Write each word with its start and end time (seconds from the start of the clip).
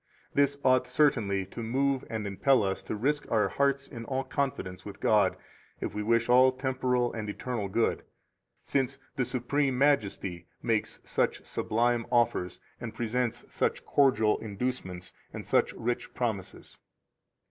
40 0.29 0.29
This 0.41 0.57
ought 0.65 0.87
certainly 0.87 1.45
to 1.45 1.61
move 1.61 2.03
and 2.09 2.25
impel 2.25 2.63
us 2.63 2.81
to 2.81 2.95
risk 2.95 3.31
our 3.31 3.49
hearts 3.49 3.87
in 3.87 4.03
all 4.05 4.23
confidence 4.23 4.83
with 4.83 4.99
God, 4.99 5.37
if 5.79 5.93
we 5.93 6.01
wish 6.01 6.27
all 6.27 6.51
temporal 6.51 7.13
and 7.13 7.29
eternal 7.29 7.67
good, 7.69 8.01
since 8.63 8.97
the 9.15 9.25
Supreme 9.25 9.77
Majesty 9.77 10.47
makes 10.63 10.99
such 11.03 11.45
sublime 11.45 12.07
offers 12.11 12.59
and 12.79 12.95
presents 12.95 13.45
such 13.53 13.85
cordial 13.85 14.39
inducements 14.39 15.13
and 15.33 15.45
such 15.45 15.71
rich 15.73 16.15
promises. 16.15 16.79